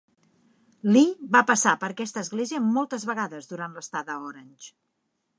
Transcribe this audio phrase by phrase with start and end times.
[0.93, 4.73] Lee va passar per aquesta església moltes vegades durant l'estada a Orange.